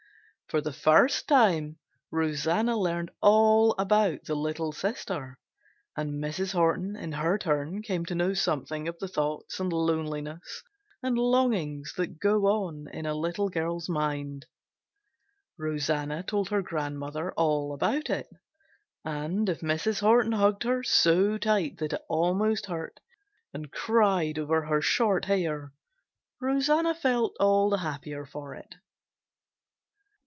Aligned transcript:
For 0.47 0.59
the 0.59 0.73
first 0.73 1.29
time 1.29 1.77
Rosanna 2.11 2.75
learned 2.75 3.09
all 3.21 3.71
about 3.79 4.25
the 4.25 4.35
little 4.35 4.73
sister, 4.73 5.39
and 5.95 6.21
Mrs. 6.21 6.51
Horton 6.51 6.97
in 6.97 7.13
her 7.13 7.37
turn 7.37 7.81
came 7.81 8.05
to 8.07 8.15
know 8.15 8.33
something 8.33 8.89
of 8.89 8.99
the 8.99 9.07
thoughts 9.07 9.61
and 9.61 9.71
loneliness 9.71 10.61
and 11.01 11.17
longings 11.17 11.93
that 11.95 12.19
go 12.19 12.47
on 12.47 12.89
in 12.91 13.05
a 13.05 13.15
little 13.15 13.47
girl's 13.47 13.87
mind. 13.87 14.45
Rosanna 15.57 16.21
told 16.23 16.49
her 16.49 16.61
grandmother 16.61 17.31
all 17.37 17.73
about 17.73 18.09
it, 18.09 18.27
and 19.05 19.47
if 19.47 19.61
Mrs. 19.61 20.01
Horton 20.01 20.33
hugged 20.33 20.63
her 20.63 20.83
so 20.83 21.37
tight 21.37 21.77
that 21.77 21.93
it 21.93 22.01
almost 22.09 22.65
hurt 22.65 22.99
and 23.53 23.71
cried 23.71 24.37
over 24.37 24.63
her 24.65 24.81
short 24.81 25.23
hair, 25.23 25.71
Rosanna 26.41 26.93
felt 26.93 27.37
all 27.39 27.69
the 27.69 27.77
happier 27.77 28.25
for 28.25 28.53
it. 28.53 28.75